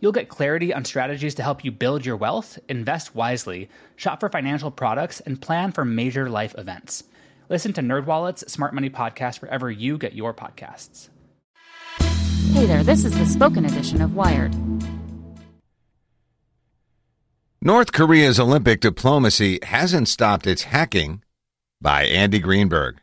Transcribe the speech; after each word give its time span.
You'll 0.00 0.12
get 0.12 0.28
clarity 0.28 0.74
on 0.74 0.84
strategies 0.84 1.36
to 1.36 1.42
help 1.42 1.64
you 1.64 1.70
build 1.70 2.04
your 2.04 2.16
wealth, 2.16 2.58
invest 2.68 3.14
wisely, 3.14 3.70
shop 3.96 4.20
for 4.20 4.28
financial 4.28 4.70
products, 4.70 5.20
and 5.20 5.40
plan 5.40 5.72
for 5.72 5.84
major 5.84 6.28
life 6.28 6.54
events. 6.58 7.04
Listen 7.48 7.72
to 7.74 7.80
NerdWallet's 7.80 8.50
Smart 8.52 8.74
Money 8.74 8.90
Podcast 8.90 9.40
wherever 9.40 9.70
you 9.70 9.96
get 9.98 10.14
your 10.14 10.34
podcasts. 10.34 11.08
Hey 12.52 12.66
there, 12.66 12.82
this 12.82 13.04
is 13.04 13.16
the 13.18 13.26
spoken 13.26 13.64
edition 13.64 14.02
of 14.02 14.14
Wired. 14.14 14.54
North 17.62 17.92
Korea's 17.92 18.38
Olympic 18.38 18.80
diplomacy 18.80 19.58
hasn't 19.62 20.08
stopped 20.08 20.46
its 20.46 20.64
hacking 20.64 21.22
by 21.80 22.04
Andy 22.04 22.38
Greenberg. 22.38 23.00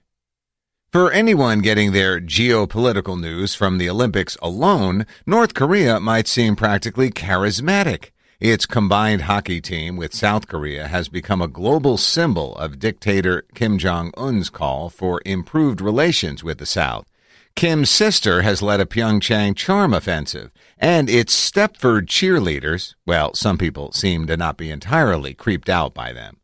For 0.94 1.12
anyone 1.12 1.62
getting 1.62 1.92
their 1.92 2.22
geopolitical 2.22 3.20
news 3.20 3.56
from 3.56 3.80
the 3.80 3.90
Olympics 3.90 4.38
alone, 4.44 5.08
North 5.26 5.56
Korea 5.56 6.00
might 6.00 6.28
seem 6.28 6.56
practically 6.56 7.10
charismatic. 7.10 8.12
Its 8.40 8.68
combined 8.68 9.24
hockey 9.24 9.60
team 9.60 9.98
with 9.98 10.14
South 10.14 10.48
Korea 10.48 10.88
has 10.88 11.10
become 11.10 11.42
a 11.42 11.48
global 11.48 11.98
symbol 11.98 12.56
of 12.58 12.78
dictator 12.78 13.44
Kim 13.56 13.80
Jong 13.80 14.12
un's 14.16 14.52
call 14.52 14.92
for 14.92 15.20
improved 15.26 15.82
relations 15.82 16.44
with 16.44 16.60
the 16.60 16.68
South. 16.68 17.08
Kim's 17.56 17.90
sister 17.90 18.44
has 18.44 18.62
led 18.62 18.80
a 18.80 18.86
Pyeongchang 18.86 19.56
charm 19.56 19.96
offensive, 19.96 20.52
and 20.78 21.10
its 21.10 21.34
Stepford 21.34 22.06
cheerleaders, 22.06 22.94
well, 23.08 23.34
some 23.34 23.58
people 23.58 23.92
seem 23.94 24.28
to 24.28 24.38
not 24.38 24.58
be 24.58 24.70
entirely 24.70 25.34
creeped 25.34 25.70
out 25.70 25.96
by 25.96 26.14
them. 26.14 26.38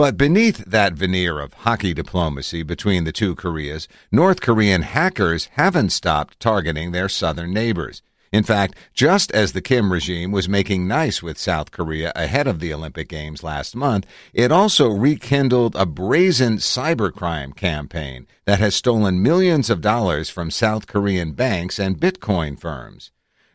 But 0.00 0.16
beneath 0.16 0.64
that 0.64 0.94
veneer 0.94 1.40
of 1.40 1.52
hockey 1.52 1.92
diplomacy 1.92 2.62
between 2.62 3.04
the 3.04 3.12
two 3.12 3.34
Koreas, 3.34 3.86
North 4.10 4.40
Korean 4.40 4.80
hackers 4.80 5.50
haven't 5.56 5.90
stopped 5.90 6.40
targeting 6.40 6.92
their 6.92 7.06
southern 7.06 7.52
neighbors. 7.52 8.00
In 8.32 8.42
fact, 8.42 8.76
just 8.94 9.30
as 9.32 9.52
the 9.52 9.60
Kim 9.60 9.92
regime 9.92 10.32
was 10.32 10.48
making 10.48 10.88
nice 10.88 11.22
with 11.22 11.36
South 11.36 11.70
Korea 11.70 12.12
ahead 12.16 12.46
of 12.46 12.60
the 12.60 12.72
Olympic 12.72 13.10
Games 13.10 13.42
last 13.42 13.76
month, 13.76 14.06
it 14.32 14.50
also 14.50 14.88
rekindled 14.88 15.76
a 15.76 15.84
brazen 15.84 16.56
cybercrime 16.56 17.54
campaign 17.54 18.26
that 18.46 18.58
has 18.58 18.74
stolen 18.74 19.22
millions 19.22 19.68
of 19.68 19.82
dollars 19.82 20.30
from 20.30 20.50
South 20.50 20.86
Korean 20.86 21.32
banks 21.32 21.78
and 21.78 22.00
Bitcoin 22.00 22.58
firms. 22.58 23.10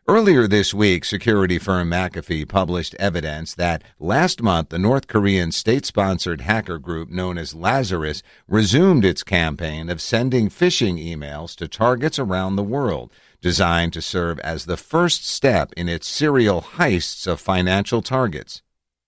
Earlier 0.07 0.47
this 0.47 0.71
week, 0.71 1.03
security 1.03 1.57
firm 1.57 1.89
McAfee 1.89 2.47
published 2.47 2.93
evidence 2.99 3.55
that 3.55 3.83
last 3.99 4.39
month 4.39 4.69
the 4.69 4.77
North 4.77 5.07
Korean 5.07 5.51
state 5.51 5.83
sponsored 5.83 6.41
hacker 6.41 6.77
group 6.77 7.09
known 7.09 7.39
as 7.39 7.55
Lazarus 7.55 8.21
resumed 8.47 9.03
its 9.03 9.23
campaign 9.23 9.89
of 9.89 9.99
sending 9.99 10.47
phishing 10.47 11.03
emails 11.03 11.55
to 11.55 11.67
targets 11.67 12.19
around 12.19 12.55
the 12.55 12.61
world 12.61 13.11
designed 13.41 13.93
to 13.93 14.01
serve 14.01 14.37
as 14.41 14.65
the 14.65 14.77
first 14.77 15.27
step 15.27 15.73
in 15.75 15.89
its 15.89 16.07
serial 16.07 16.61
heists 16.61 17.25
of 17.25 17.41
financial 17.41 18.03
targets. 18.03 18.61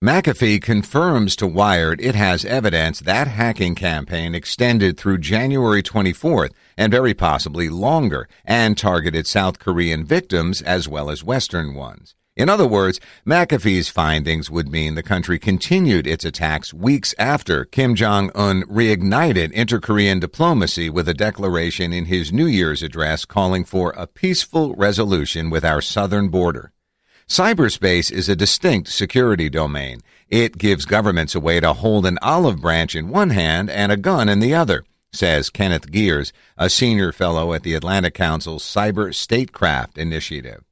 McAfee 0.04 0.62
confirms 0.62 1.34
to 1.34 1.48
Wired 1.48 2.00
it 2.00 2.14
has 2.14 2.44
evidence 2.44 3.00
that 3.00 3.26
hacking 3.26 3.74
campaign 3.74 4.32
extended 4.32 4.96
through 4.96 5.18
January 5.18 5.82
24th 5.82 6.52
and 6.76 6.92
very 6.92 7.14
possibly 7.14 7.68
longer 7.68 8.28
and 8.44 8.78
targeted 8.78 9.26
South 9.26 9.58
Korean 9.58 10.04
victims 10.04 10.62
as 10.62 10.86
well 10.86 11.10
as 11.10 11.24
Western 11.24 11.74
ones. 11.74 12.14
In 12.36 12.48
other 12.48 12.68
words, 12.68 13.00
McAfee's 13.26 13.88
findings 13.88 14.48
would 14.48 14.68
mean 14.68 14.94
the 14.94 15.02
country 15.02 15.36
continued 15.36 16.06
its 16.06 16.24
attacks 16.24 16.72
weeks 16.72 17.12
after 17.18 17.64
Kim 17.64 17.96
Jong 17.96 18.30
un 18.36 18.62
reignited 18.66 19.50
inter 19.50 19.80
Korean 19.80 20.20
diplomacy 20.20 20.88
with 20.88 21.08
a 21.08 21.12
declaration 21.12 21.92
in 21.92 22.04
his 22.04 22.32
New 22.32 22.46
Year's 22.46 22.84
address 22.84 23.24
calling 23.24 23.64
for 23.64 23.90
a 23.96 24.06
peaceful 24.06 24.76
resolution 24.76 25.50
with 25.50 25.64
our 25.64 25.80
southern 25.80 26.28
border. 26.28 26.70
Cyberspace 27.28 28.10
is 28.10 28.30
a 28.30 28.34
distinct 28.34 28.88
security 28.88 29.50
domain. 29.50 30.00
It 30.30 30.56
gives 30.56 30.86
governments 30.86 31.34
a 31.34 31.40
way 31.40 31.60
to 31.60 31.74
hold 31.74 32.06
an 32.06 32.18
olive 32.22 32.62
branch 32.62 32.96
in 32.96 33.10
one 33.10 33.30
hand 33.30 33.68
and 33.68 33.92
a 33.92 33.98
gun 33.98 34.30
in 34.30 34.40
the 34.40 34.54
other, 34.54 34.84
says 35.12 35.50
Kenneth 35.50 35.90
Geers, 35.90 36.32
a 36.56 36.70
senior 36.70 37.12
fellow 37.12 37.52
at 37.52 37.64
the 37.64 37.74
Atlantic 37.74 38.14
Council's 38.14 38.64
Cyber 38.64 39.14
Statecraft 39.14 39.98
Initiative. 39.98 40.64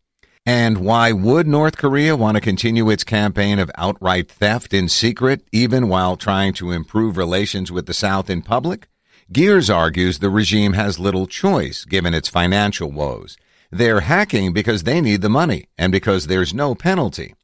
And 0.46 0.78
why 0.78 1.12
would 1.12 1.46
North 1.46 1.76
Korea 1.76 2.16
want 2.16 2.36
to 2.36 2.40
continue 2.40 2.88
its 2.88 3.04
campaign 3.04 3.58
of 3.58 3.70
outright 3.76 4.30
theft 4.30 4.72
in 4.72 4.88
secret, 4.88 5.42
even 5.52 5.88
while 5.88 6.16
trying 6.16 6.54
to 6.54 6.72
improve 6.72 7.18
relations 7.18 7.70
with 7.70 7.84
the 7.84 7.94
South 7.94 8.30
in 8.30 8.40
public? 8.40 8.88
Geers 9.30 9.68
argues 9.68 10.20
the 10.20 10.30
regime 10.30 10.72
has 10.72 10.98
little 10.98 11.26
choice 11.26 11.84
given 11.84 12.14
its 12.14 12.30
financial 12.30 12.90
woes. 12.90 13.36
They're 13.70 14.00
hacking 14.00 14.52
because 14.52 14.84
they 14.84 15.00
need 15.00 15.22
the 15.22 15.28
money 15.28 15.68
and 15.76 15.92
because 15.92 16.26
there's 16.26 16.54
no 16.54 16.74
penalty. 16.74 17.34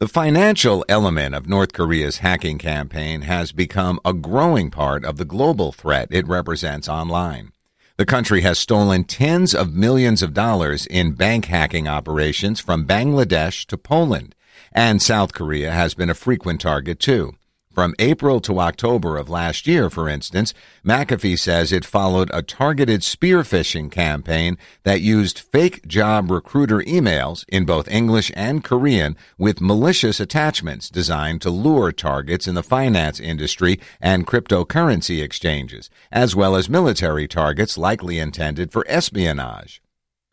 The 0.00 0.08
financial 0.08 0.84
element 0.88 1.34
of 1.34 1.48
North 1.48 1.72
Korea's 1.72 2.18
hacking 2.18 2.58
campaign 2.58 3.22
has 3.22 3.52
become 3.52 4.00
a 4.04 4.12
growing 4.12 4.70
part 4.70 5.04
of 5.04 5.16
the 5.16 5.24
global 5.24 5.70
threat 5.70 6.08
it 6.10 6.26
represents 6.26 6.88
online. 6.88 7.52
The 7.96 8.04
country 8.04 8.40
has 8.40 8.58
stolen 8.58 9.04
tens 9.04 9.54
of 9.54 9.72
millions 9.72 10.20
of 10.20 10.34
dollars 10.34 10.84
in 10.86 11.12
bank 11.12 11.44
hacking 11.44 11.86
operations 11.86 12.58
from 12.58 12.88
Bangladesh 12.88 13.66
to 13.66 13.78
Poland, 13.78 14.34
and 14.72 15.00
South 15.00 15.32
Korea 15.32 15.70
has 15.70 15.94
been 15.94 16.10
a 16.10 16.14
frequent 16.14 16.60
target 16.60 16.98
too. 16.98 17.34
From 17.74 17.92
April 17.98 18.38
to 18.42 18.60
October 18.60 19.16
of 19.16 19.28
last 19.28 19.66
year, 19.66 19.90
for 19.90 20.08
instance, 20.08 20.54
McAfee 20.86 21.36
says 21.36 21.72
it 21.72 21.84
followed 21.84 22.30
a 22.32 22.40
targeted 22.40 23.02
spear 23.02 23.40
phishing 23.42 23.90
campaign 23.90 24.58
that 24.84 25.00
used 25.00 25.40
fake 25.40 25.84
job 25.88 26.30
recruiter 26.30 26.78
emails 26.82 27.44
in 27.48 27.64
both 27.64 27.90
English 27.90 28.30
and 28.36 28.62
Korean 28.62 29.16
with 29.38 29.60
malicious 29.60 30.20
attachments 30.20 30.88
designed 30.88 31.42
to 31.42 31.50
lure 31.50 31.90
targets 31.90 32.46
in 32.46 32.54
the 32.54 32.62
finance 32.62 33.18
industry 33.18 33.80
and 34.00 34.24
cryptocurrency 34.24 35.20
exchanges, 35.20 35.90
as 36.12 36.36
well 36.36 36.54
as 36.54 36.68
military 36.68 37.26
targets 37.26 37.76
likely 37.76 38.20
intended 38.20 38.70
for 38.70 38.84
espionage. 38.86 39.82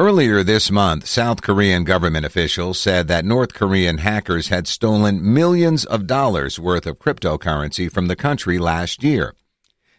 Earlier 0.01 0.41
this 0.41 0.71
month, 0.71 1.05
South 1.05 1.43
Korean 1.43 1.83
government 1.83 2.25
officials 2.25 2.79
said 2.79 3.07
that 3.07 3.23
North 3.23 3.53
Korean 3.53 3.99
hackers 3.99 4.47
had 4.47 4.67
stolen 4.67 5.21
millions 5.21 5.85
of 5.85 6.07
dollars 6.07 6.57
worth 6.57 6.87
of 6.87 6.97
cryptocurrency 6.97 7.87
from 7.87 8.07
the 8.07 8.15
country 8.15 8.57
last 8.57 9.03
year. 9.03 9.35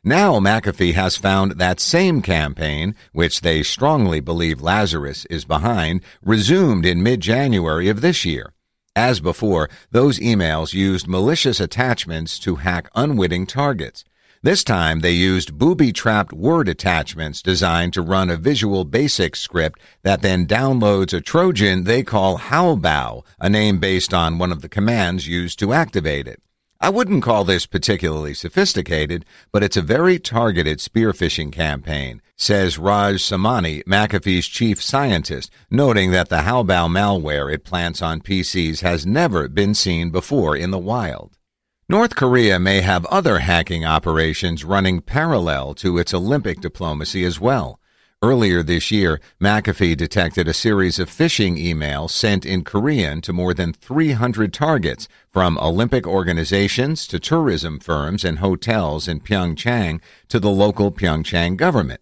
Now 0.02 0.40
McAfee 0.40 0.94
has 0.94 1.16
found 1.16 1.52
that 1.52 1.78
same 1.78 2.20
campaign, 2.20 2.96
which 3.12 3.42
they 3.42 3.62
strongly 3.62 4.18
believe 4.18 4.60
Lazarus 4.60 5.24
is 5.26 5.44
behind, 5.44 6.00
resumed 6.20 6.84
in 6.84 7.04
mid-January 7.04 7.88
of 7.88 8.00
this 8.00 8.24
year. 8.24 8.54
As 8.96 9.20
before, 9.20 9.70
those 9.92 10.18
emails 10.18 10.74
used 10.74 11.06
malicious 11.06 11.60
attachments 11.60 12.40
to 12.40 12.56
hack 12.56 12.90
unwitting 12.96 13.46
targets. 13.46 14.02
This 14.44 14.64
time 14.64 15.00
they 15.00 15.12
used 15.12 15.56
booby-trapped 15.56 16.32
word 16.32 16.68
attachments 16.68 17.42
designed 17.42 17.92
to 17.92 18.02
run 18.02 18.28
a 18.28 18.36
Visual 18.36 18.84
Basic 18.84 19.36
script 19.36 19.80
that 20.02 20.20
then 20.20 20.48
downloads 20.48 21.16
a 21.16 21.20
Trojan 21.20 21.84
they 21.84 22.02
call 22.02 22.38
Haobao, 22.38 23.24
a 23.38 23.48
name 23.48 23.78
based 23.78 24.12
on 24.12 24.38
one 24.38 24.50
of 24.50 24.60
the 24.60 24.68
commands 24.68 25.28
used 25.28 25.60
to 25.60 25.72
activate 25.72 26.26
it. 26.26 26.42
I 26.80 26.88
wouldn't 26.88 27.22
call 27.22 27.44
this 27.44 27.66
particularly 27.66 28.34
sophisticated, 28.34 29.24
but 29.52 29.62
it's 29.62 29.76
a 29.76 29.80
very 29.80 30.18
targeted 30.18 30.78
spearphishing 30.78 31.52
campaign, 31.52 32.20
says 32.36 32.78
Raj 32.78 33.18
Samani, 33.22 33.84
McAfee's 33.84 34.48
chief 34.48 34.82
scientist, 34.82 35.52
noting 35.70 36.10
that 36.10 36.30
the 36.30 36.38
Haobao 36.38 36.90
malware 36.90 37.54
it 37.54 37.62
plants 37.62 38.02
on 38.02 38.20
PCs 38.20 38.80
has 38.80 39.06
never 39.06 39.46
been 39.46 39.72
seen 39.72 40.10
before 40.10 40.56
in 40.56 40.72
the 40.72 40.80
wild. 40.80 41.38
North 41.88 42.14
Korea 42.14 42.60
may 42.60 42.80
have 42.80 43.04
other 43.06 43.40
hacking 43.40 43.84
operations 43.84 44.64
running 44.64 45.00
parallel 45.00 45.74
to 45.74 45.98
its 45.98 46.14
Olympic 46.14 46.60
diplomacy 46.60 47.24
as 47.24 47.40
well. 47.40 47.80
Earlier 48.22 48.62
this 48.62 48.92
year, 48.92 49.20
McAfee 49.40 49.96
detected 49.96 50.46
a 50.46 50.54
series 50.54 51.00
of 51.00 51.10
phishing 51.10 51.60
emails 51.60 52.10
sent 52.10 52.46
in 52.46 52.62
Korean 52.62 53.20
to 53.22 53.32
more 53.32 53.52
than 53.52 53.72
300 53.72 54.54
targets, 54.54 55.08
from 55.32 55.58
Olympic 55.58 56.06
organizations 56.06 57.08
to 57.08 57.18
tourism 57.18 57.80
firms 57.80 58.24
and 58.24 58.38
hotels 58.38 59.08
in 59.08 59.18
Pyeongchang 59.18 60.00
to 60.28 60.38
the 60.38 60.50
local 60.50 60.92
Pyeongchang 60.92 61.56
government. 61.56 62.01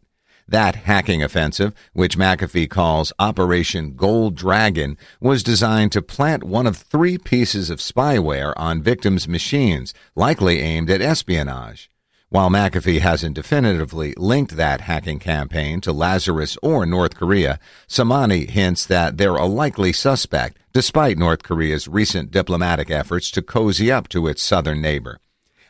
That 0.51 0.75
hacking 0.75 1.23
offensive, 1.23 1.75
which 1.93 2.19
McAfee 2.19 2.69
calls 2.69 3.13
Operation 3.21 3.95
Gold 3.95 4.35
Dragon, 4.35 4.99
was 5.21 5.45
designed 5.45 5.93
to 5.93 6.03
plant 6.03 6.43
one 6.43 6.67
of 6.67 6.77
three 6.77 7.19
pieces 7.19 7.71
of 7.71 7.79
spyware 7.79 8.53
on 8.57 8.83
victims' 8.83 9.29
machines, 9.29 9.95
likely 10.17 10.59
aimed 10.59 10.91
at 10.91 11.01
espionage. 11.01 11.89
While 12.31 12.51
McAfee 12.51 12.99
hasn't 12.99 13.37
definitively 13.37 14.13
linked 14.17 14.57
that 14.57 14.81
hacking 14.81 15.21
campaign 15.21 15.81
to 15.83 15.93
Lazarus 15.93 16.59
or 16.65 16.85
North 16.85 17.15
Korea, 17.15 17.61
Samani 17.89 18.51
hints 18.51 18.85
that 18.87 19.19
they're 19.19 19.37
a 19.37 19.47
likely 19.47 19.93
suspect, 19.93 20.59
despite 20.73 21.17
North 21.17 21.45
Korea's 21.45 21.87
recent 21.87 22.33
diplomatic 22.33 22.91
efforts 22.91 23.31
to 23.33 23.43
cozy 23.43 23.93
up 23.93 24.09
to 24.09 24.27
its 24.27 24.43
southern 24.43 24.83
neighbor. 24.83 25.21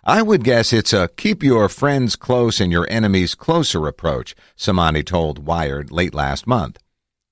I 0.04 0.22
would 0.22 0.44
guess 0.44 0.72
it's 0.72 0.94
a 0.94 1.08
keep 1.08 1.42
your 1.42 1.68
friends 1.68 2.16
close 2.16 2.58
and 2.58 2.72
your 2.72 2.86
enemies 2.90 3.34
closer 3.34 3.86
approach, 3.86 4.34
Samani 4.56 5.04
told 5.04 5.46
Wired 5.46 5.92
late 5.92 6.14
last 6.14 6.46
month. 6.46 6.78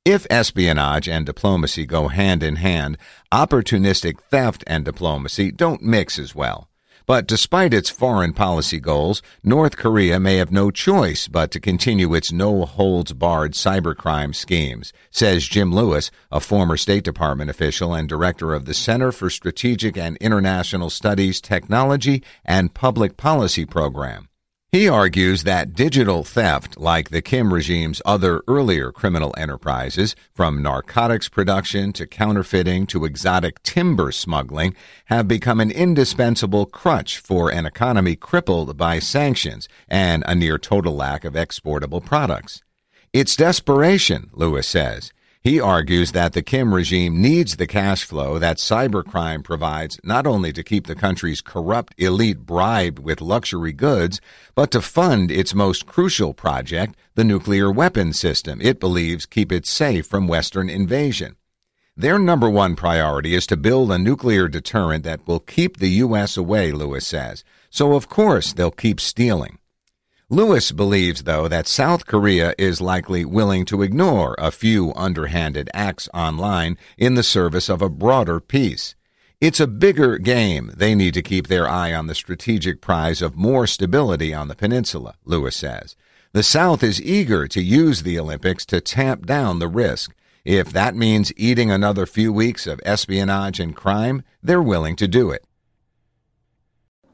If 0.05 0.27
espionage 0.29 1.09
and 1.09 1.25
diplomacy 1.25 1.87
go 1.87 2.09
hand 2.09 2.43
in 2.43 2.57
hand, 2.57 2.99
opportunistic 3.33 4.21
theft 4.31 4.65
and 4.67 4.85
diplomacy 4.85 5.51
don't 5.51 5.83
mix 5.83 6.19
as 6.19 6.35
well. 6.35 6.69
But 7.09 7.27
despite 7.27 7.73
its 7.73 7.89
foreign 7.89 8.35
policy 8.35 8.79
goals, 8.79 9.23
North 9.43 9.79
Korea 9.79 10.21
may 10.21 10.37
have 10.37 10.53
no 10.53 10.71
choice 10.71 11.27
but 11.27 11.51
to 11.53 11.59
continue 11.59 12.13
its 12.13 12.33
no 12.33 12.67
holds 12.67 13.15
barred 13.15 13.53
cybercrime 13.53 14.35
schemes, 14.35 14.93
says 15.11 15.49
Jim 15.49 15.75
Lewis, 15.75 16.11
a 16.31 16.39
former 16.39 16.77
State 16.77 17.05
Department 17.05 17.49
official 17.49 17.95
and 17.95 18.11
director 18.11 18.53
of 18.53 18.67
the 18.67 18.75
Center 18.75 19.11
for 19.11 19.31
Strategic 19.31 19.97
and 19.97 20.19
International 20.19 20.91
Studies 20.91 21.41
Technology 21.41 22.23
and 22.45 22.75
Public 22.75 23.17
Policy 23.17 23.65
Program. 23.65 24.28
He 24.71 24.87
argues 24.87 25.45
that 25.45 25.73
digital 25.73 26.25
theft, 26.25 26.77
like 26.77 27.09
the 27.09 27.23
Kim 27.23 27.55
regime's 27.55 28.03
other 28.05 28.43
earlier 28.47 28.93
criminal 28.93 29.35
enterprises, 29.39 30.15
from 30.35 30.63
narcotics 30.63 31.27
production 31.27 31.91
to 31.95 32.07
counterfeiting 32.07 32.87
to 32.89 33.07
exotic 33.07 33.63
timber 33.63 34.13
smuggling, 34.13 34.77
have 35.07 35.27
become 35.27 35.61
an 35.61 35.71
indispensable 35.71 36.67
crutch 36.67 37.17
for 37.17 37.51
an 37.51 37.65
economy 37.65 38.15
crippled 38.15 38.77
by 38.77 38.99
sanctions 38.99 39.71
and 39.89 40.23
a 40.27 40.35
near 40.35 40.59
total 40.59 40.95
lack 40.95 41.25
of 41.25 41.35
exportable 41.35 42.03
products. 42.03 42.63
It's 43.15 43.37
desperation, 43.37 44.29
Lewis 44.35 44.69
says. 44.69 45.15
He 45.41 45.61
argues 45.61 46.13
that 46.13 46.33
the 46.33 46.43
Kim 46.43 46.75
regime 46.75 47.23
needs 47.23 47.57
the 47.57 47.67
cash 47.67 48.05
flow 48.05 48.39
that 48.39 48.59
cybercrime 48.59 49.45
provides 49.45 50.01
not 50.03 50.27
only 50.27 50.53
to 50.53 50.65
keep 50.65 50.87
the 50.87 50.97
country's 50.97 51.41
corrupt 51.41 51.95
elite 51.97 52.41
bribed 52.41 52.99
with 52.99 53.21
luxury 53.21 53.73
goods, 53.73 54.21
but 54.57 54.73
to 54.73 54.83
fund 54.83 55.31
its 55.31 55.55
most 55.55 55.87
crucial 55.87 56.35
project, 56.35 56.97
the 57.15 57.25
nuclear 57.25 57.71
weapons 57.71 58.19
system 58.19 58.61
it 58.61 58.81
believes 58.81 59.27
keep 59.27 59.53
it 59.53 59.65
safe 59.65 60.07
from 60.07 60.27
Western 60.27 60.69
invasion. 60.69 61.37
Their 61.97 62.19
number 62.19 62.51
one 62.51 62.77
priority 62.77 63.35
is 63.35 63.47
to 63.49 63.57
build 63.57 63.91
a 63.91 63.99
nuclear 63.99 64.49
deterrent 64.49 65.05
that 65.05 65.27
will 65.27 65.41
keep 65.41 65.79
the 65.79 65.91
U.S. 66.07 66.37
away, 66.37 66.73
Lewis 66.73 67.07
says. 67.07 67.45
So 67.71 67.95
of 67.95 68.09
course 68.09 68.53
they'll 68.53 68.71
keep 68.71 69.01
stealing. 69.01 69.59
Lewis 70.31 70.73
believes, 70.73 71.23
though, 71.23 71.49
that 71.49 71.67
South 71.67 72.05
Korea 72.05 72.53
is 72.59 72.83
likely 72.83 73.25
willing 73.25 73.65
to 73.65 73.81
ignore 73.81 74.35
a 74.37 74.51
few 74.51 74.93
underhanded 74.95 75.71
acts 75.73 76.07
online 76.13 76.77
in 76.99 77.15
the 77.15 77.23
service 77.23 77.71
of 77.71 77.81
a 77.81 77.89
broader 77.89 78.39
peace. 78.39 78.95
It's 79.41 79.59
a 79.59 79.67
bigger 79.67 80.19
game. 80.19 80.71
They 80.77 80.95
need 80.95 81.15
to 81.15 81.23
keep 81.23 81.47
their 81.47 81.67
eye 81.67 81.95
on 81.95 82.09
the 82.09 82.15
strategic 82.15 82.83
prize 82.83 83.23
of 83.23 83.37
more 83.37 83.67
stability 83.67 84.35
on 84.35 84.49
the 84.49 84.55
peninsula, 84.55 85.15
Lewis 85.25 85.57
says. 85.57 85.97
The 86.35 86.43
South 86.43 86.83
is 86.83 87.01
eager 87.01 87.49
to 87.49 87.63
use 87.63 88.03
the 88.03 88.19
Olympics 88.19 88.67
to 88.67 88.83
tamp 88.83 89.25
down 89.25 89.61
the 89.61 89.69
risk. 89.69 90.15
If 90.45 90.75
that 90.75 90.95
means 90.95 91.33
eating 91.39 91.71
another 91.71 92.05
few 92.05 92.35
weeks 92.35 92.67
of 92.67 92.83
espionage 92.85 93.61
and 93.61 93.75
crime, 93.75 94.23
they're 94.43 94.61
willing 94.61 94.97
to 94.97 95.09
do 95.09 95.31
it. 95.31 95.47